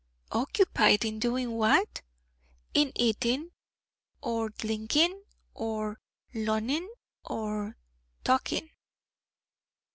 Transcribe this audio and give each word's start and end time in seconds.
'Occupied 0.31 1.05
in 1.05 1.19
doing 1.19 1.51
what?' 1.51 2.01
'In 2.73 2.91
eating, 2.95 3.51
or 4.19 4.49
dlinking, 4.49 5.21
or 5.53 5.99
lunning, 6.33 6.91
or 7.23 7.77
talking.' 8.23 8.71